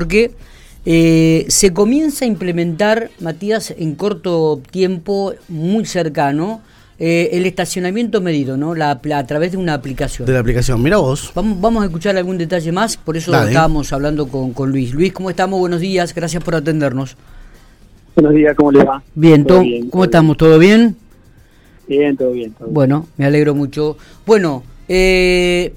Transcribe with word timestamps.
Porque 0.00 0.30
eh, 0.86 1.44
se 1.48 1.74
comienza 1.74 2.24
a 2.24 2.28
implementar, 2.28 3.10
Matías, 3.20 3.74
en 3.76 3.94
corto 3.94 4.62
tiempo, 4.70 5.34
muy 5.46 5.84
cercano, 5.84 6.62
eh, 6.98 7.28
el 7.32 7.44
estacionamiento 7.44 8.22
medido, 8.22 8.56
¿no? 8.56 8.74
La, 8.74 8.92
a 8.92 9.26
través 9.26 9.52
de 9.52 9.58
una 9.58 9.74
aplicación. 9.74 10.24
De 10.24 10.32
la 10.32 10.38
aplicación, 10.38 10.82
mira 10.82 10.96
vos. 10.96 11.32
Vamos, 11.34 11.60
vamos 11.60 11.82
a 11.82 11.84
escuchar 11.84 12.16
algún 12.16 12.38
detalle 12.38 12.72
más, 12.72 12.96
por 12.96 13.18
eso 13.18 13.30
estábamos 13.44 13.92
hablando 13.92 14.26
con, 14.28 14.54
con, 14.54 14.70
Luis. 14.70 14.94
Luis, 14.94 15.12
¿cómo 15.12 15.28
estamos? 15.28 15.60
Buenos 15.60 15.80
días, 15.80 16.14
gracias 16.14 16.42
por 16.42 16.54
atendernos. 16.54 17.14
Buenos 18.14 18.32
días, 18.32 18.56
¿cómo 18.56 18.72
le 18.72 18.82
va? 18.82 19.02
Bien, 19.14 19.44
¿todo 19.44 19.60
bien 19.60 19.90
¿cómo 19.90 20.04
estamos? 20.04 20.38
¿Todo 20.38 20.58
bien? 20.58 20.96
Bien, 21.86 22.16
todo 22.16 22.32
bien. 22.32 22.54
Todo 22.54 22.68
bueno, 22.68 23.06
me 23.18 23.26
alegro 23.26 23.54
mucho. 23.54 23.98
Bueno, 24.24 24.62
eh, 24.88 25.74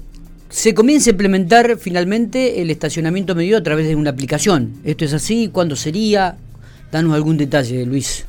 se 0.54 0.72
comienza 0.72 1.10
a 1.10 1.14
implementar 1.14 1.76
finalmente 1.78 2.62
el 2.62 2.70
estacionamiento 2.70 3.34
medido 3.34 3.58
a 3.58 3.62
través 3.64 3.88
de 3.88 3.96
una 3.96 4.10
aplicación. 4.10 4.74
¿Esto 4.84 5.04
es 5.04 5.12
así? 5.12 5.48
¿Cuándo 5.48 5.74
sería? 5.74 6.36
Danos 6.92 7.12
algún 7.12 7.36
detalle, 7.36 7.84
Luis. 7.84 8.24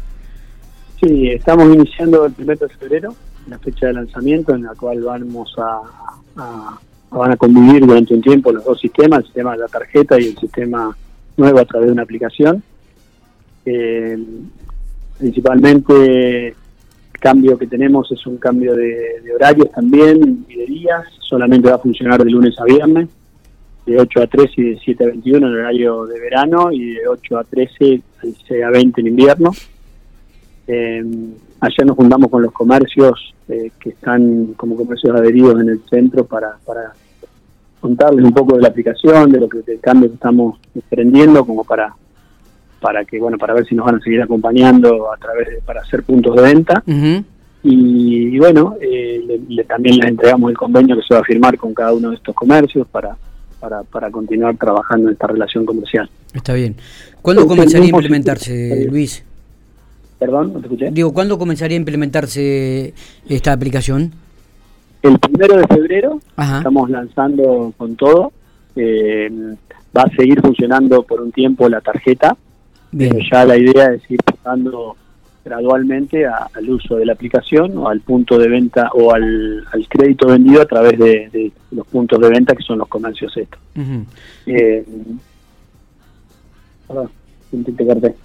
Sí, 1.00 1.28
estamos 1.28 1.72
iniciando 1.72 2.26
el 2.26 2.34
1 2.36 2.56
de 2.56 2.70
febrero, 2.70 3.16
la 3.48 3.60
fecha 3.60 3.86
de 3.86 3.94
lanzamiento 3.94 4.56
en 4.56 4.64
la 4.64 4.74
cual 4.74 5.04
vamos 5.04 5.56
a, 5.60 6.80
van 7.12 7.32
a 7.32 7.38
convivir 7.38 7.86
durante 7.86 8.16
un 8.16 8.22
tiempo 8.24 8.52
los 8.52 8.66
dos 8.66 8.80
sistemas, 8.80 9.20
el 9.20 9.26
sistema 9.26 9.52
de 9.52 9.60
la 9.60 9.68
tarjeta 9.68 10.20
y 10.20 10.30
el 10.30 10.38
sistema 10.40 10.98
nuevo 11.38 11.60
a 11.60 11.66
través 11.66 11.90
de 11.90 11.94
una 11.94 12.02
aplicación. 12.02 12.64
Eh, 13.68 14.18
principalmente 15.20 16.56
cambio 17.26 17.58
que 17.58 17.66
tenemos 17.66 18.12
es 18.12 18.24
un 18.28 18.38
cambio 18.38 18.76
de, 18.76 19.22
horarios 19.34 19.72
también 19.72 20.46
de 20.48 20.55
Solamente 21.20 21.70
va 21.70 21.76
a 21.76 21.80
funcionar 21.80 22.24
de 22.24 22.30
lunes 22.30 22.60
a 22.60 22.64
viernes, 22.64 23.10
de 23.86 24.00
8 24.00 24.22
a 24.22 24.28
13 24.28 24.54
y 24.58 24.64
de 24.72 24.80
7 24.84 25.04
a 25.04 25.08
21 25.08 25.48
en 25.48 25.54
horario 25.54 26.06
de 26.06 26.20
verano 26.20 26.72
y 26.72 26.94
de 26.94 27.08
8 27.08 27.38
a 27.38 27.44
13 27.44 28.02
y 28.50 28.62
a 28.62 28.70
20 28.70 29.02
en 29.02 29.08
invierno. 29.08 29.52
Eh, 30.68 31.04
ayer 31.60 31.86
nos 31.86 31.96
juntamos 31.96 32.30
con 32.30 32.42
los 32.42 32.52
comercios 32.52 33.34
eh, 33.48 33.72
que 33.80 33.90
están 33.90 34.54
como 34.58 34.76
comercios 34.76 35.16
adheridos 35.16 35.62
en 35.62 35.70
el 35.70 35.82
centro 35.90 36.26
para, 36.26 36.58
para 36.66 36.94
contarles 37.80 38.26
un 38.26 38.34
poco 38.34 38.56
de 38.56 38.64
la 38.64 38.70
aplicación, 38.70 39.32
de 39.32 39.40
lo 39.40 39.48
que 39.48 39.60
del 39.60 39.80
cambio 39.80 40.10
que 40.10 40.16
estamos 40.16 40.60
emprendiendo, 40.74 41.46
como 41.46 41.64
para 41.64 41.94
para 42.82 43.06
que 43.06 43.20
bueno 43.20 43.38
para 43.38 43.54
ver 43.54 43.66
si 43.66 43.74
nos 43.74 43.86
van 43.86 43.96
a 43.96 44.00
seguir 44.00 44.22
acompañando 44.22 45.12
a 45.12 45.18
través 45.18 45.48
de, 45.48 45.62
para 45.62 45.82
hacer 45.82 46.04
puntos 46.04 46.36
de 46.36 46.42
venta 46.42 46.84
y, 47.68 48.38
bueno 48.38 48.76
eh, 48.80 49.40
le, 49.48 49.64
también 49.64 49.98
les 49.98 50.10
entregamos 50.10 50.52
el 50.52 50.58
convenio 50.58 50.96
que 50.96 51.02
se 51.08 51.14
va 51.14 51.22
a 51.22 51.24
firmar 51.24 51.58
con 51.58 51.74
cada 51.74 51.94
uno 51.94 52.10
de 52.12 52.16
estos 52.16 52.36
comercios 52.36 52.88
para 52.88 53.18
para, 53.60 53.84
para 53.84 54.12
continuar 54.12 54.56
trabajando 54.58 55.08
en 55.08 55.14
esta 55.14 55.28
relación 55.28 55.66
comercial 55.66 56.10
está 56.34 56.54
bien 56.54 56.76
¿cuándo 57.22 57.48
comenzaría 57.48 57.88
a 57.88 57.90
implementarse 57.90 58.88
Luis? 58.90 59.24
Perdón, 60.18 60.54
no 60.54 60.60
te 60.60 60.68
escuché. 60.68 60.92
Digo, 60.92 61.14
¿cuándo 61.14 61.38
comenzaría 61.38 61.76
a 61.76 61.80
implementarse 61.80 62.94
esta 63.28 63.52
aplicación? 63.52 64.14
El 65.02 65.20
primero 65.20 65.58
de 65.58 65.68
febrero 65.68 66.22
estamos 66.38 66.90
lanzando 66.90 67.74
con 67.76 67.98
todo. 67.98 68.32
Eh, 68.78 69.30
va 69.96 70.04
a 70.04 70.16
seguir 70.16 70.40
funcionando 70.40 71.04
por 71.04 71.20
un 71.20 71.34
tiempo 71.34 71.68
la 71.68 71.82
tarjeta 71.82 72.38
pero 72.98 73.18
ya 73.32 73.46
la 73.46 73.58
idea 73.58 73.94
es 73.94 74.10
ir 74.10 74.20
pasando 74.24 74.96
gradualmente 75.46 76.26
al 76.26 76.70
uso 76.70 76.96
de 76.96 77.06
la 77.06 77.14
aplicación 77.14 77.78
o 77.78 77.88
al 77.88 78.02
punto 78.02 78.40
de 78.40 78.50
venta 78.50 78.90
o 78.94 79.14
al, 79.14 79.64
crédito 79.88 80.28
vendido 80.28 80.62
a 80.62 80.66
través 80.66 80.98
de, 80.98 81.52
los 81.72 81.86
puntos 81.86 82.20
de 82.20 82.30
venta 82.30 82.56
que 82.56 82.64
son 82.64 82.80
los 82.80 82.88
comercios 82.88 83.32
estos. 83.38 83.60
Eh, 84.48 84.84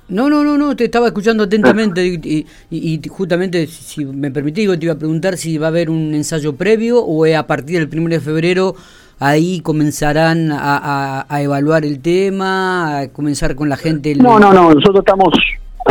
no, 0.09 0.29
no, 0.29 0.43
no, 0.43 0.57
no, 0.59 0.75
te 0.75 0.87
estaba 0.87 1.09
escuchando 1.09 1.45
atentamente 1.45 2.05
y, 2.05 2.47
y, 2.71 3.01
justamente, 3.09 3.67
si 3.67 4.05
me 4.05 4.31
permitís, 4.31 4.67
te 4.79 4.87
iba 4.87 4.95
a 4.95 4.99
preguntar 4.99 5.37
si 5.37 5.59
va 5.59 5.67
a 5.67 5.69
haber 5.69 5.91
un 5.91 6.15
ensayo 6.15 6.57
previo 6.57 7.05
o 7.05 7.25
a 7.27 7.47
partir 7.47 7.87
del 7.87 8.01
1 8.01 8.09
de 8.09 8.21
febrero 8.21 8.75
ahí 9.21 9.61
comenzarán 9.61 10.51
a, 10.51 11.27
evaluar 11.41 11.85
el 11.85 12.01
tema, 12.01 13.01
a 13.01 13.09
comenzar 13.09 13.55
con 13.55 13.69
la 13.69 13.77
gente. 13.77 14.15
No, 14.17 14.41
no, 14.41 14.53
no, 14.53 14.75
nosotros 14.75 15.01
estamos 15.01 15.29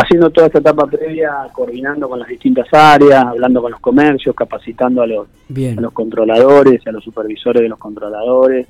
haciendo 0.10 0.32
toda 0.32 0.48
esta 0.48 0.58
etapa 0.58 0.88
previa, 0.88 1.48
coordinando 1.54 2.10
con 2.10 2.18
las 2.18 2.28
distintas 2.28 2.68
áreas, 2.74 3.24
hablando 3.26 3.62
con 3.62 3.72
los 3.72 3.80
comercios, 3.80 4.36
capacitando 4.36 5.04
a 5.04 5.08
los, 5.08 5.28
a 5.28 5.82
los 5.82 5.94
controladores, 5.94 6.86
a 6.88 6.92
los 6.92 7.04
supervisores 7.04 7.62
de 7.62 7.70
los 7.70 7.78
controladores, 7.78 8.68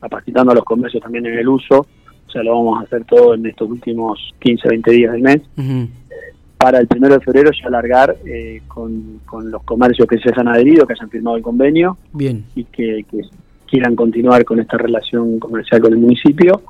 capacitando 0.00 0.52
a 0.52 0.54
los 0.54 0.64
comercios 0.64 1.02
también 1.02 1.26
en 1.26 1.38
el 1.38 1.48
uso. 1.48 1.86
O 2.26 2.30
sea, 2.30 2.44
lo 2.44 2.54
vamos 2.54 2.80
a 2.80 2.84
hacer 2.84 3.04
todo 3.04 3.34
en 3.34 3.46
estos 3.46 3.68
últimos 3.68 4.32
15, 4.38 4.68
20 4.68 4.90
días 4.92 5.12
del 5.12 5.22
mes. 5.22 5.42
Para 6.56 6.78
el 6.78 6.86
primero 6.86 7.14
de 7.14 7.20
febrero 7.20 7.50
ya 7.50 7.66
alargar 7.66 8.16
eh, 8.24 8.62
con, 8.68 9.20
con 9.26 9.50
los 9.50 9.64
comercios 9.64 10.06
que 10.06 10.18
se 10.18 10.30
hayan 10.30 10.48
adherido, 10.48 10.86
que 10.86 10.92
hayan 10.92 11.10
firmado 11.10 11.36
el 11.36 11.42
convenio. 11.42 11.98
Bien. 12.12 12.44
Y 12.54 12.64
que, 12.64 13.04
que 13.10 13.22
quieran 13.66 13.96
continuar 13.96 14.44
con 14.44 14.60
esta 14.60 14.76
relación 14.76 15.38
comercial 15.38 15.80
con 15.80 15.92
el 15.92 15.98
municipio 15.98 16.62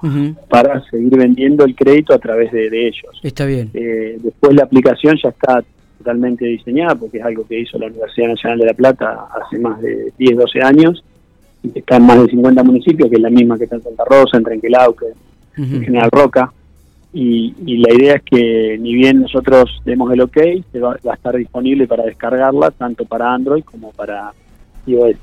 para 0.49 0.83
seguir 0.91 1.17
vendiendo 1.17 1.65
el 1.65 1.75
crédito 1.75 2.15
a 2.15 2.19
través 2.19 2.53
de, 2.53 2.67
ellos. 2.67 3.21
Está 3.23 3.47
bien. 3.47 3.71
Eh, 3.75 4.19
después 4.23 4.55
la 4.55 4.65
aplicación 4.65 5.17
ya 5.23 5.29
está 5.29 5.63
totalmente 5.99 6.45
diseñada 6.45 6.95
porque 6.95 7.19
es 7.19 7.25
algo 7.25 7.47
que 7.47 7.61
hizo 7.61 7.79
la 7.79 7.87
Universidad 7.87 8.29
Nacional 8.29 8.59
de 8.59 8.67
La 8.67 8.75
Plata 8.75 9.29
hace 9.41 9.59
más 9.59 9.81
de 9.81 10.13
10, 10.19 10.37
12 10.37 10.63
años 10.63 11.05
y 11.63 11.71
que 11.71 11.81
está 11.81 11.97
en 11.97 12.05
más 12.05 12.21
de 12.23 12.29
50 12.29 12.63
municipios, 12.63 13.09
que 13.09 13.17
es 13.17 13.23
la 13.23 13.31
misma 13.31 13.59
que 13.59 13.65
está 13.65 13.77
en 13.77 13.83
Santa 13.83 14.05
Rosa, 14.05 14.37
en 14.37 14.45
Trenquelauque, 14.45 15.07
en 15.57 15.83
General 15.83 16.11
Roca. 16.11 16.53
Y, 17.13 17.79
la 17.79 17.95
idea 17.95 18.17
es 18.17 18.23
que 18.23 18.77
ni 18.79 18.95
bien 18.95 19.23
nosotros 19.23 19.81
demos 19.85 20.13
el 20.13 20.21
ok, 20.21 20.37
se 20.71 20.81
va, 20.81 20.97
va 21.07 21.13
a 21.13 21.15
estar 21.15 21.35
disponible 21.35 21.87
para 21.87 22.05
descargarla 22.05 22.71
tanto 22.73 23.07
para 23.07 23.33
Android 23.33 23.65
como 23.65 23.91
para 23.93 24.33
iOS. 24.87 25.17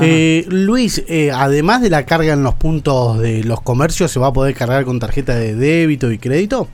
Eh, 0.00 0.44
Luis, 0.48 1.04
eh, 1.08 1.30
además 1.32 1.82
de 1.82 1.90
la 1.90 2.06
carga 2.06 2.32
en 2.32 2.44
los 2.44 2.54
puntos 2.54 3.18
de 3.18 3.42
los 3.42 3.60
comercios, 3.60 4.10
¿se 4.10 4.20
va 4.20 4.28
a 4.28 4.32
poder 4.32 4.54
cargar 4.54 4.84
con 4.84 5.00
tarjeta 5.00 5.34
de 5.34 5.54
débito 5.54 6.12
y 6.12 6.18
crédito? 6.18 6.68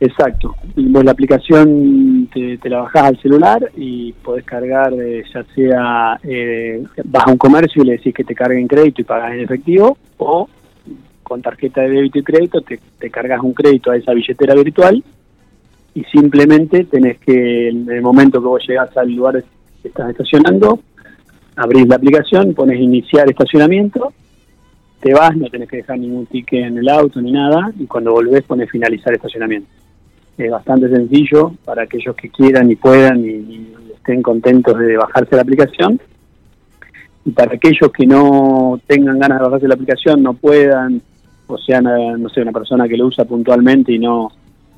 Exacto. 0.00 0.54
la 0.76 1.10
aplicación 1.10 2.28
te, 2.32 2.58
la 2.68 2.82
bajás 2.82 3.04
al 3.04 3.22
celular 3.22 3.70
y 3.76 4.12
podés 4.12 4.44
cargar, 4.44 4.92
eh, 4.92 5.24
ya 5.32 5.44
sea 5.54 6.20
eh, 6.22 6.84
vas 7.04 7.26
a 7.26 7.30
un 7.30 7.38
comercio 7.38 7.82
y 7.82 7.86
le 7.86 7.92
decís 7.92 8.12
que 8.12 8.24
te 8.24 8.34
cargue 8.34 8.60
en 8.60 8.68
crédito 8.68 9.00
y 9.00 9.04
pagas 9.04 9.32
en 9.32 9.40
efectivo, 9.40 9.96
o 10.18 10.48
con 11.22 11.40
tarjeta 11.40 11.80
de 11.80 11.90
débito 11.90 12.18
y 12.18 12.22
crédito 12.22 12.60
te, 12.60 12.78
te 12.98 13.10
cargas 13.10 13.40
un 13.42 13.54
crédito 13.54 13.90
a 13.90 13.96
esa 13.96 14.12
billetera 14.12 14.54
virtual 14.54 15.02
y 15.94 16.04
simplemente 16.04 16.84
tenés 16.84 17.18
que, 17.20 17.68
en 17.68 17.88
el 17.88 18.02
momento 18.02 18.40
que 18.40 18.46
vos 18.46 18.62
llegás 18.68 18.94
al 18.96 19.10
lugar 19.10 19.42
que 19.80 19.88
estás 19.88 20.10
estacionando, 20.10 20.80
abrís 21.56 21.86
la 21.88 21.96
aplicación, 21.96 22.54
pones 22.54 22.80
iniciar 22.80 23.28
estacionamiento, 23.28 24.12
te 25.00 25.12
vas, 25.12 25.36
no 25.36 25.48
tenés 25.48 25.68
que 25.68 25.78
dejar 25.78 25.98
ningún 25.98 26.26
ticket 26.26 26.66
en 26.66 26.78
el 26.78 26.88
auto 26.88 27.20
ni 27.20 27.32
nada, 27.32 27.70
y 27.78 27.86
cuando 27.86 28.12
volvés 28.12 28.42
pones 28.44 28.70
finalizar 28.70 29.12
estacionamiento. 29.12 29.68
Es 30.36 30.50
bastante 30.50 30.88
sencillo 30.88 31.52
para 31.64 31.82
aquellos 31.82 32.16
que 32.16 32.28
quieran 32.30 32.70
y 32.70 32.76
puedan 32.76 33.24
y, 33.24 33.72
estén 33.94 34.22
contentos 34.22 34.78
de 34.78 34.96
bajarse 34.98 35.34
la 35.34 35.42
aplicación. 35.42 35.98
Y 37.24 37.30
para 37.30 37.54
aquellos 37.54 37.90
que 37.90 38.06
no 38.06 38.78
tengan 38.86 39.18
ganas 39.18 39.38
de 39.38 39.44
bajarse 39.44 39.68
la 39.68 39.74
aplicación, 39.74 40.22
no 40.22 40.34
puedan, 40.34 41.00
o 41.46 41.56
sea, 41.56 41.80
no 41.80 42.28
sé, 42.28 42.42
una 42.42 42.52
persona 42.52 42.86
que 42.86 42.98
lo 42.98 43.06
usa 43.06 43.24
puntualmente 43.24 43.92
y 43.92 43.98
no 43.98 44.30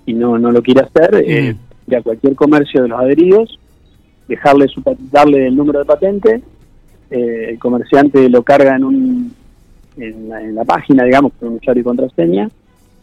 y 0.07 0.15
no, 0.15 0.39
no 0.39 0.53
lo 0.53 0.63
quiere 0.63 0.83
hacer, 0.83 1.17
eh, 1.17 1.57
ir 1.89 1.97
a 1.97 2.03
cualquier 2.03 2.37
comercio 2.37 2.83
de 2.83 2.89
los 2.89 3.01
adheridos, 3.01 3.59
dejarle 4.29 4.69
su, 4.69 4.81
darle 5.11 5.49
el 5.49 5.57
número 5.57 5.81
de 5.81 5.85
patente 5.85 6.43
eh, 7.11 7.51
el 7.51 7.59
comerciante 7.59 8.29
lo 8.29 8.43
carga 8.43 8.77
en, 8.77 8.85
un, 8.85 9.33
en, 9.97 10.55
la, 10.55 10.65
página, 10.65 11.05
digamos, 11.05 11.33
con 11.39 11.49
un 11.49 11.55
usuario 11.57 11.81
y 11.81 11.85
contraseña, 11.85 12.51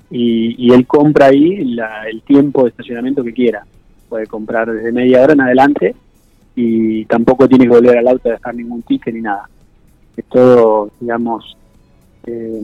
y, 0.09 0.72
él 0.72 0.86
compra 0.86 1.27
ahí 1.27 1.77
el 2.07 2.22
tiempo 2.22 2.63
de 2.63 2.69
estacionamiento 2.69 3.24
que 3.24 3.33
quiera. 3.33 3.66
Puede 4.10 4.27
comprar 4.27 4.72
desde 4.72 4.92
media 4.92 5.24
hora 5.24 5.33
en 5.33 5.42
adelante 5.42 5.95
y 6.56 7.06
tampoco 7.06 7.48
tiene 7.48 7.66
que 7.66 7.72
volver 7.72 7.98
al 7.98 8.07
auto 8.07 8.30
a 8.30 8.33
dejar 8.33 8.54
ningún 8.54 8.83
ticket 8.83 9.13
ni 9.13 9.22
nada. 9.22 9.50
Es 10.16 10.25
todo, 10.25 10.92
digamos, 11.00 11.57
eh, 12.27 12.62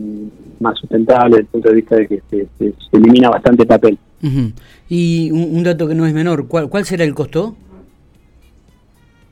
más 0.59 0.77
sustentable 0.77 1.37
desde 1.37 1.41
el 1.41 1.47
punto 1.47 1.69
de 1.69 1.75
vista 1.75 1.95
de 1.95 2.07
que 2.07 2.21
se, 2.29 2.73
elimina 2.91 3.29
bastante 3.29 3.65
papel. 3.65 3.97
Y 4.89 5.31
un, 5.31 5.63
dato 5.63 5.87
que 5.87 5.95
no 5.95 6.05
es 6.05 6.13
menor, 6.13 6.47
¿cuál, 6.47 6.69
cuál 6.69 6.85
será 6.85 7.03
el 7.03 7.15
costo? 7.15 7.55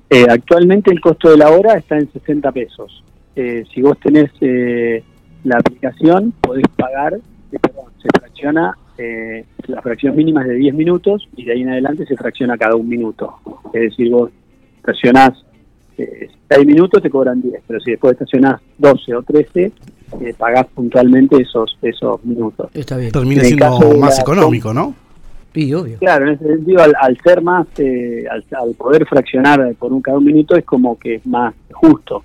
Eh, 0.09 0.25
actualmente 0.29 0.91
el 0.91 1.01
costo 1.01 1.29
de 1.29 1.37
la 1.37 1.49
hora 1.51 1.73
está 1.73 1.97
en 1.97 2.11
60 2.11 2.51
pesos. 2.51 3.03
Eh, 3.35 3.65
si 3.73 3.81
vos 3.81 3.99
tenés 3.99 4.31
eh, 4.41 5.03
la 5.43 5.57
aplicación, 5.57 6.33
podés 6.41 6.65
pagar, 6.75 7.19
perdón, 7.61 7.91
se 8.01 8.07
fracciona, 8.17 8.77
la 9.67 9.81
fracción 9.83 10.15
mínima 10.15 10.41
es 10.41 10.47
de 10.47 10.55
10 10.55 10.73
minutos 10.73 11.27
y 11.35 11.45
de 11.45 11.53
ahí 11.53 11.61
en 11.61 11.69
adelante 11.69 12.05
se 12.07 12.15
fracciona 12.15 12.57
cada 12.57 12.75
un 12.75 12.89
minuto. 12.89 13.35
Es 13.73 13.81
decir, 13.81 14.09
vos 14.09 14.31
fraccionás 14.81 15.33
eh, 15.97 16.29
6 16.49 16.65
minutos 16.65 17.01
te 17.01 17.09
cobran 17.09 17.41
10, 17.41 17.61
pero 17.67 17.79
si 17.79 17.91
después 17.91 18.13
estacionás 18.13 18.61
12 18.77 19.15
o 19.15 19.23
13, 19.23 19.71
eh, 20.21 20.33
pagás 20.37 20.67
puntualmente 20.67 21.41
esos 21.41 21.77
esos 21.81 22.23
minutos. 22.23 22.69
Está 22.73 22.97
bien. 22.97 23.11
Termina 23.11 23.43
siendo 23.43 23.97
más 23.97 24.19
económico, 24.19 24.73
¿no? 24.73 24.95
Sí, 25.57 25.73
obvio. 25.73 25.97
Claro, 25.97 26.27
en 26.27 26.35
ese 26.35 26.45
sentido, 26.45 26.83
al, 26.83 27.17
ser 27.23 27.41
más, 27.41 27.65
eh, 27.79 28.25
al, 28.29 28.75
poder 28.75 29.07
fraccionar 29.07 29.73
por 29.73 29.91
un 29.91 30.03
cada 30.03 30.19
un 30.19 30.25
minuto, 30.25 30.55
es 30.55 30.63
como 30.63 30.99
que 30.99 31.15
es 31.15 31.25
más 31.25 31.51
justo. 31.71 32.23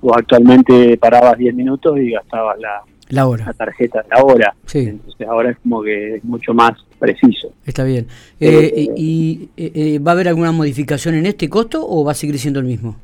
O 0.00 0.14
actualmente 0.16 0.96
parabas 0.96 1.36
10 1.36 1.54
minutos 1.54 1.98
y 1.98 2.12
gastabas 2.12 2.58
la, 2.58 2.80
la 3.10 3.26
hora. 3.26 3.44
La 3.44 3.52
tarjeta 3.52 4.00
de 4.00 4.08
la 4.08 4.24
hora. 4.24 4.54
Entonces 4.72 5.28
ahora 5.28 5.50
es 5.50 5.58
como 5.58 5.82
que 5.82 6.16
es 6.16 6.24
mucho 6.24 6.54
más 6.54 6.72
preciso. 6.98 7.52
Está 7.66 7.84
bien. 7.84 8.06
Eh, 8.40 8.72
eh, 8.74 8.88
¿Y 8.96 9.50
eh, 9.58 9.98
va 9.98 10.12
a 10.12 10.14
haber 10.14 10.28
alguna 10.28 10.52
modificación 10.52 11.14
en 11.16 11.26
este 11.26 11.50
costo 11.50 11.86
o 11.86 12.02
va 12.02 12.12
a 12.12 12.14
seguir 12.14 12.38
siendo 12.38 12.60
el 12.60 12.66
mismo? 12.66 12.96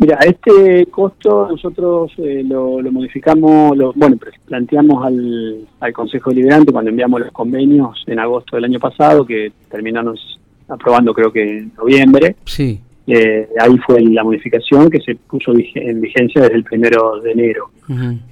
Mira, 0.00 0.18
este 0.26 0.86
costo 0.86 1.46
nosotros 1.50 2.12
lo, 2.16 2.80
modificamos, 2.90 3.76
lo, 3.76 3.92
bueno, 3.92 4.16
planteamos 4.46 5.04
al, 5.04 5.68
al 5.78 5.92
Consejo 5.92 6.30
Deliberante 6.30 6.72
cuando 6.72 6.90
enviamos 6.90 7.20
los 7.20 7.30
convenios 7.32 8.02
en 8.06 8.18
agosto 8.18 8.56
del 8.56 8.64
año 8.64 8.80
pasado, 8.80 9.26
que 9.26 9.52
terminamos 9.70 10.40
aprobando 10.68 11.12
creo 11.12 11.30
que 11.30 11.58
en 11.58 11.72
noviembre. 11.76 12.36
Sí. 12.46 12.80
Eh, 13.06 13.48
ahí 13.58 13.76
fue 13.78 14.00
la 14.00 14.22
modificación 14.24 14.88
que 14.88 15.00
se 15.00 15.16
puso 15.16 15.52
en 15.52 16.00
vigencia 16.00 16.42
desde 16.42 16.54
el 16.54 16.64
primero 16.64 17.20
de 17.20 17.32
enero. 17.32 17.70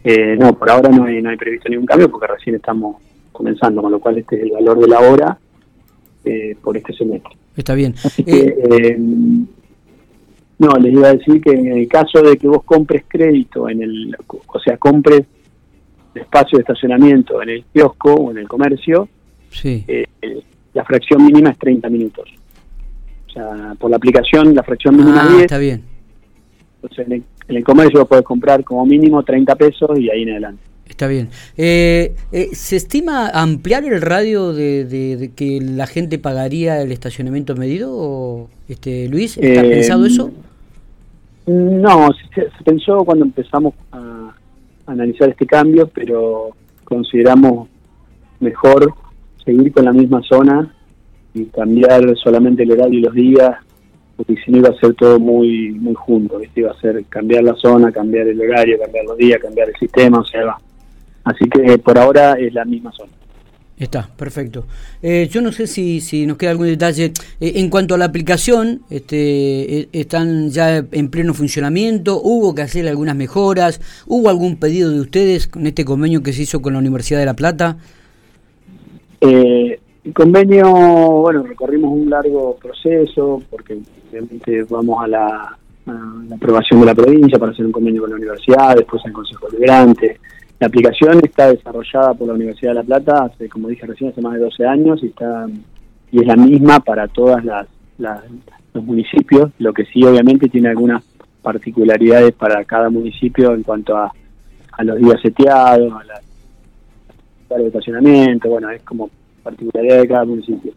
Eh, 0.05 0.37
no, 0.39 0.57
por 0.57 0.71
ahora 0.71 0.89
no 0.89 1.05
hay, 1.05 1.21
no 1.21 1.31
hay 1.31 1.37
previsto 1.37 1.69
ningún 1.69 1.85
cambio 1.85 2.09
porque 2.11 2.29
recién 2.29 2.57
estamos 2.57 2.97
comenzando, 3.33 3.83
con 3.83 3.93
lo 3.93 3.99
cual 3.99 4.19
este 4.19 4.37
es 4.37 4.43
el 4.45 4.53
valor 4.53 4.79
de 4.79 4.87
la 4.89 5.01
hora 5.01 5.39
eh, 6.25 6.57
por 6.63 6.77
este 6.77 6.93
semestre. 6.95 7.37
Está 7.57 7.75
bien. 7.75 7.95
No, 10.59 10.77
les 10.77 10.93
iba 10.93 11.09
a 11.09 11.15
decir 11.15 11.41
que 11.41 11.51
en 11.51 11.73
el 11.73 11.89
caso 11.89 12.21
de 12.23 12.37
que 12.37 12.49
vos 12.49 12.65
compres 12.65 13.05
crédito, 13.07 13.69
en 13.69 13.83
el, 13.83 14.17
o 14.27 14.59
sea, 14.59 14.77
compres 14.77 15.23
espacio 16.15 16.59
de 16.59 16.63
estacionamiento 16.63 17.41
en 17.43 17.49
el 17.51 17.65
kiosco 17.73 18.15
o 18.15 18.31
en 18.31 18.39
el 18.39 18.49
comercio, 18.49 19.09
sí. 19.51 19.85
la 20.75 20.85
fracción 20.85 21.25
mínima 21.25 21.51
es 21.51 21.59
30 21.59 21.89
minutos 21.89 22.29
por 23.79 23.91
la 23.91 23.97
aplicación 23.97 24.55
la 24.55 24.63
fracción 24.63 24.97
mínima 24.97 25.29
ah, 25.29 25.41
está 25.41 25.59
bien. 25.59 25.83
Entonces 26.83 27.07
en 27.09 27.57
el, 27.57 27.65
comercio 27.65 28.07
puedes 28.07 28.25
comprar 28.25 28.63
como 28.65 28.87
mínimo 28.87 29.23
30 29.23 29.57
pesos 29.57 29.99
y 29.99 30.11
ahí 30.11 30.23
en 30.23 30.31
adelante. 30.31 30.63
Está 30.89 31.07
bien. 31.07 31.29
Eh, 31.57 32.15
eh, 32.33 32.49
¿Se 32.55 32.77
estima 32.77 33.29
ampliar 33.29 33.85
el 33.85 34.01
radio 34.01 34.53
de, 34.53 35.31
que 35.37 35.61
la 35.61 35.87
gente 35.87 36.19
pagaría 36.19 36.81
el 36.81 36.93
estacionamiento 36.93 37.55
medido? 37.55 37.93
O, 37.93 38.49
este, 38.69 39.09
Luis, 39.09 39.37
¿está 39.37 39.65
eh, 39.65 39.71
pensado 39.71 40.07
eso? 40.07 40.31
No, 41.47 42.11
se, 42.35 42.51
pensó 42.65 43.05
cuando 43.05 43.27
empezamos 43.27 43.75
a 43.93 44.35
analizar 44.87 45.29
este 45.29 45.47
cambio, 45.47 45.89
pero 45.89 46.51
consideramos 46.85 47.69
mejor 48.41 48.93
seguir 49.45 49.73
con 49.73 49.85
la 49.85 49.93
misma 49.93 50.23
zona 50.23 50.75
y 51.35 51.45
cambiar 51.47 52.17
solamente 52.17 52.63
el 52.63 52.73
horario 52.73 52.99
y 52.99 53.03
los 53.03 53.15
días, 53.15 53.57
porque 54.17 54.37
si 54.45 54.51
no 54.51 54.59
iba 54.59 54.71
a 54.71 54.81
ser 54.81 54.95
todo 54.95 55.21
muy 55.21 55.71
muy 55.73 55.95
junto, 55.95 56.41
iba 56.57 56.71
a 56.73 56.81
ser 56.81 57.05
cambiar 57.09 57.45
la 57.45 57.55
zona, 57.55 57.93
cambiar 57.93 58.27
el 58.27 58.41
horario, 58.41 58.79
cambiar 58.81 59.05
los 59.05 59.17
días, 59.17 59.41
cambiar 59.41 59.69
el 59.69 59.77
sistema, 59.77 60.19
o 60.19 60.25
sea, 60.25 60.45
va. 60.45 60.59
Así 61.29 61.49
que 61.49 61.79
por 61.79 61.99
ahora 61.99 62.35
es 62.39 62.53
la 62.55 62.65
misma 62.65 62.93
zona. 62.93 63.13
Está, 63.79 64.09
perfecto. 64.17 64.65
Eh, 65.03 65.29
yo 65.31 65.41
no 65.41 65.53
sé 65.53 65.69
si, 65.69 66.01
si 66.01 66.27
nos 66.27 66.37
queda 66.37 66.51
algún 66.51 66.67
detalle. 66.67 67.13
Eh, 67.41 67.53
en 67.57 67.71
cuanto 67.71 67.95
a 67.95 67.99
la 67.99 68.07
aplicación, 68.07 68.81
este, 68.91 69.81
eh, 69.81 69.89
¿están 69.93 70.51
ya 70.51 70.79
en 70.79 71.09
pleno 71.11 71.33
funcionamiento? 71.33 72.21
¿Hubo 72.21 72.57
que 72.57 72.63
hacer 72.63 72.89
algunas 72.89 73.15
mejoras? 73.15 73.81
¿Hubo 74.07 74.31
algún 74.31 74.57
pedido 74.57 74.91
de 74.91 75.01
ustedes 75.01 75.47
con 75.47 75.67
este 75.67 75.85
convenio 75.85 76.23
que 76.25 76.33
se 76.33 76.43
hizo 76.43 76.61
con 76.61 76.73
la 76.73 76.81
Universidad 76.81 77.21
de 77.21 77.27
La 77.27 77.35
Plata? 77.35 77.77
Eh, 79.21 79.79
el 80.05 80.13
convenio, 80.13 80.65
bueno, 80.67 81.45
recorrimos 81.45 81.93
un 81.93 82.11
largo 82.11 82.57
proceso 82.57 83.43
porque 83.51 83.79
obviamente 84.11 84.65
vamos 84.65 85.05
a 85.05 85.07
la, 85.07 85.59
aprobación 86.35 86.81
de 86.81 86.87
la 86.87 86.95
provincia 86.95 87.39
para 87.39 87.53
hacer 87.53 87.65
un 87.65 87.73
convenio 87.73 88.03
con 88.03 88.11
la 88.11 88.17
universidad, 88.17 88.75
después 88.77 89.03
al 89.07 89.13
Consejo 89.13 89.47
Deliberante. 89.49 90.19
La 90.61 90.67
aplicación 90.67 91.21
está 91.25 91.53
desarrollada 91.53 92.15
por 92.15 92.29
la 92.29 92.35
Universidad 92.35 92.73
de 92.73 92.75
La 92.77 92.83
Plata 92.83 93.25
hace, 93.25 93.49
como 93.49 93.69
dije 93.69 93.87
recién, 93.87 94.11
hace 94.11 94.21
más 94.21 94.35
de 94.35 94.41
12 94.41 94.67
años 94.67 95.01
y 95.03 95.07
está 95.07 95.47
y 96.11 96.21
es 96.21 96.27
la 96.27 96.37
misma 96.37 96.81
para 96.81 97.07
todas 97.07 97.45
las, 97.45 97.67
los 97.99 98.85
municipios, 98.85 99.51
lo 99.59 99.73
que 99.73 99.85
sí 99.85 100.03
obviamente 100.05 100.49
tiene 100.49 100.71
algunas 100.71 101.05
particularidades 101.43 102.33
para 102.33 102.65
cada 102.65 102.89
municipio 102.89 103.55
en 103.55 103.63
cuanto 103.63 103.97
a, 103.97 104.13
a 104.73 104.85
los 104.85 104.97
días 104.99 105.21
seteados, 105.21 105.93
a 105.93 106.05
la 106.05 106.21
de 107.57 107.67
estacionamiento, 107.67 108.49
bueno, 108.51 108.71
es 108.71 108.83
como 108.83 109.11
particularidad 109.43 110.01
de 110.01 110.09
cada 110.09 110.25
municipio. 110.25 110.73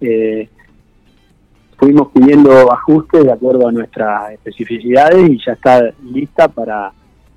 Eh, 0.00 0.48
fuimos 1.76 2.08
pidiendo 2.12 2.72
ajustes 2.72 3.24
de 3.24 3.32
acuerdo 3.32 3.68
a 3.68 3.72
nuestras 3.72 4.32
especificidades 4.32 5.30
y 5.30 5.38
ya 5.44 5.52
está 5.52 5.82
lista 6.02 6.48
para, 6.48 6.92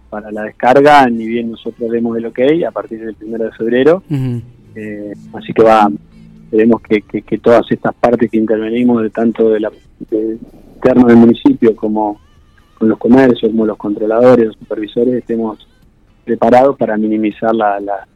para 0.09 0.31
la 0.31 0.43
descarga, 0.43 1.07
ni 1.09 1.27
bien 1.27 1.51
nosotros 1.51 1.89
demos 1.91 2.17
el 2.17 2.25
ok 2.25 2.39
a 2.67 2.71
partir 2.71 3.05
del 3.05 3.15
primero 3.15 3.45
de 3.45 3.51
febrero. 3.51 4.03
Eh, 4.75 5.13
así 5.33 5.53
que 5.53 5.63
va, 5.63 5.89
veremos 6.51 6.81
que, 6.81 7.01
que, 7.01 7.37
todas 7.37 7.65
estas 7.69 7.93
partes 7.95 8.29
que 8.29 8.37
intervenimos, 8.37 9.01
de 9.03 9.09
tanto 9.09 9.49
de 9.49 9.59
la 9.59 9.71
interno 10.79 11.07
del 11.07 11.17
municipio 11.17 11.75
como 11.75 12.19
con 12.77 12.87
los 12.87 12.97
comercios, 12.97 13.51
como 13.51 13.65
los 13.65 13.77
controladores, 13.77 14.47
los 14.47 14.55
supervisores, 14.55 15.15
estemos 15.15 15.67
preparados 16.23 16.77
para 16.77 16.95
minimizar 16.95 17.53
la, 17.53 17.79
la, 17.79 18.07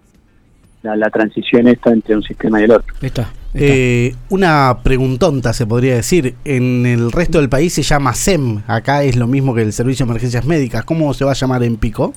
la, 0.83 1.09
transición 1.09 1.67
esta 1.67 1.91
entre 1.91 2.15
un 2.15 2.23
sistema 2.23 2.59
y 2.59 2.65
el 2.65 2.71
otro. 2.71 2.93
Está, 3.01 3.31
eh, 3.53 4.15
una 4.29 4.79
preguntonta 4.83 5.53
se 5.53 5.65
podría 5.65 5.95
decir, 5.95 6.35
en 6.43 6.85
el 6.85 7.11
resto 7.11 7.39
del 7.39 7.49
país 7.49 7.73
se 7.73 7.83
llama 7.83 8.13
SEM, 8.13 8.63
acá 8.67 9.03
es 9.03 9.15
lo 9.15 9.27
mismo 9.27 9.55
que 9.55 9.61
el 9.61 9.73
Servicio 9.73 10.05
de 10.05 10.11
Emergencias 10.11 10.45
Médicas, 10.45 10.83
¿cómo 10.83 11.13
se 11.13 11.23
va 11.23 11.31
a 11.31 11.35
llamar 11.35 11.63
en 11.63 11.77
Pico? 11.77 12.13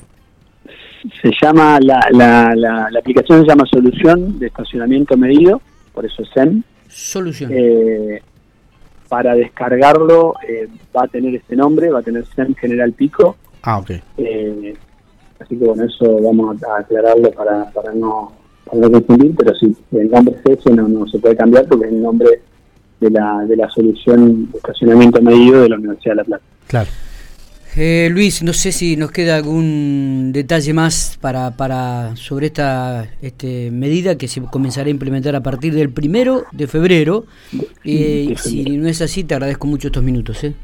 Se 1.21 1.31
llama, 1.41 1.79
la, 1.79 1.99
la, 2.11 2.53
la, 2.55 2.99
aplicación 2.99 3.41
se 3.41 3.47
llama 3.47 3.65
Solución 3.71 4.39
de 4.39 4.47
Estacionamiento 4.47 5.15
Medido, 5.15 5.61
por 5.93 6.05
eso 6.05 6.23
es 6.23 6.29
SEM. 6.33 6.63
Solución. 6.89 7.51
Eh, 7.53 8.21
para 9.07 9.35
descargarlo 9.35 10.33
eh, 10.45 10.67
va 10.95 11.03
a 11.03 11.07
tener 11.07 11.33
este 11.35 11.55
nombre, 11.55 11.89
va 11.89 11.99
a 11.99 12.03
tener 12.03 12.25
SEM 12.35 12.55
General 12.55 12.91
Pico. 12.91 13.37
Ah, 13.61 13.77
ok. 13.77 13.91
así 15.39 15.57
que 15.57 15.65
bueno, 15.65 15.85
eso 15.85 16.19
vamos 16.21 16.61
a 16.63 16.79
aclararlo 16.79 17.31
para, 17.31 17.71
para 17.71 17.93
no 17.93 18.46
para 18.67 18.89
confundir, 18.89 19.33
pero 19.35 19.55
sí, 19.55 19.75
el 19.91 20.09
nombre 20.09 20.35
es 20.35 20.59
ese, 20.59 20.71
no, 20.71 20.87
no 20.87 21.07
se 21.07 21.19
puede 21.19 21.35
cambiar 21.35 21.65
porque 21.67 21.87
es 21.87 21.93
el 21.93 22.01
nombre 22.01 22.41
de 22.99 23.09
la, 23.09 23.45
de 23.47 23.55
la 23.55 23.69
solución 23.69 24.51
de 24.51 24.57
estacionamiento 24.57 25.21
medido 25.21 25.61
de 25.61 25.69
la 25.69 25.75
Universidad 25.75 26.13
de 26.13 26.15
La 26.17 26.23
Plata. 26.23 26.43
Claro. 26.67 26.89
Eh, 27.79 28.09
Luis, 28.11 28.41
no 28.41 28.53
sé 28.53 28.71
si 28.71 28.97
nos 28.97 29.11
queda 29.11 29.35
algún 29.35 30.31
detalle 30.33 30.73
más 30.73 31.19
para, 31.21 31.51
para 31.51 32.15
sobre 32.15 32.47
esta 32.47 33.07
este, 33.21 33.69
medida 33.69 34.17
que 34.17 34.27
se 34.27 34.41
comenzará 34.41 34.87
a 34.87 34.89
implementar 34.89 35.35
a 35.35 35.43
partir 35.43 35.75
del 35.75 35.91
primero 35.91 36.45
de 36.51 36.65
febrero. 36.65 37.25
Eh, 37.83 38.33
si 38.37 38.63
no 38.77 38.87
es 38.87 38.99
así, 39.03 39.23
te 39.23 39.35
agradezco 39.35 39.67
mucho 39.67 39.89
estos 39.89 40.01
minutos. 40.01 40.43
¿eh? 40.43 40.55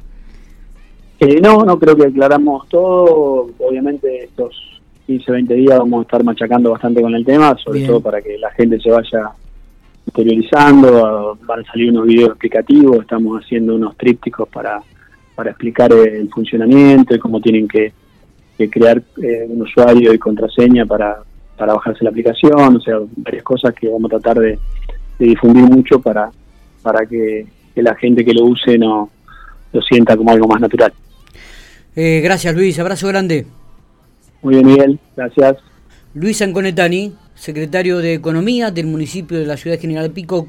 ¿eh? 1.20 1.40
no, 1.40 1.64
no 1.64 1.78
creo 1.78 1.96
que 1.96 2.08
aclaramos 2.08 2.68
todo. 2.70 3.52
Obviamente 3.60 4.24
estos 4.24 4.73
15, 5.06 5.32
20 5.32 5.54
días 5.54 5.78
vamos 5.78 6.00
a 6.00 6.02
estar 6.04 6.24
machacando 6.24 6.72
bastante 6.72 7.02
con 7.02 7.14
el 7.14 7.26
tema, 7.26 7.56
sobre 7.58 7.86
todo 7.86 8.00
para 8.02 8.22
que 8.22 8.38
la 8.38 8.52
gente 8.52 8.80
se 8.80 8.90
vaya 8.90 9.32
interiorizando, 10.06 11.38
van 11.46 11.60
a 11.62 11.64
salir 11.64 11.92
unos 11.92 12.06
videos 12.06 12.30
explicativos, 12.30 13.02
estamos 13.02 13.44
haciendo 13.44 13.76
unos 13.76 13.96
trípticos 13.98 14.48
para, 14.50 14.82
para 15.36 15.52
explicar 15.52 15.92
el 15.94 16.30
funcionamiento 16.30 17.16
y 17.16 17.20
cómo 17.20 17.42
tienen 17.42 17.68
que, 17.68 17.94
crear 18.70 19.02
eh, 19.22 19.46
un 19.50 19.62
usuario 19.64 20.14
y 20.14 20.18
contraseña 20.18 20.86
para, 20.86 21.18
para 21.58 21.74
bajarse 21.74 22.06
la 22.06 22.12
aplicación, 22.12 22.78
o 22.78 22.80
sea, 22.80 22.96
varias 23.18 23.44
cosas 23.44 23.74
que 23.74 23.90
vamos 23.90 24.10
a 24.14 24.20
tratar 24.20 24.40
de, 24.40 24.58
difundir 25.20 25.64
mucho 25.64 26.00
para, 26.00 26.30
para 26.82 27.06
que, 27.06 27.46
la 27.76 27.96
gente 27.96 28.24
que 28.24 28.34
lo 28.34 28.46
use 28.46 28.78
no 28.78 29.10
lo 29.72 29.82
sienta 29.82 30.16
como 30.16 30.32
algo 30.32 30.48
más 30.48 30.62
natural. 30.62 30.94
Eh, 31.96 32.22
gracias 32.24 32.56
Luis, 32.56 32.78
abrazo 32.80 33.08
grande. 33.08 33.46
Muy 34.44 34.56
bien, 34.56 34.68
Miguel, 34.68 35.00
gracias. 35.16 35.56
Luis 36.14 36.42
Anconetani, 36.42 37.14
secretario 37.34 38.00
de 38.00 38.14
Economía 38.14 38.72
del 38.72 38.88
municipio 38.88 39.40
de 39.40 39.46
la 39.46 39.56
Ciudad 39.56 39.80
General 39.80 40.12
Pico, 40.12 40.42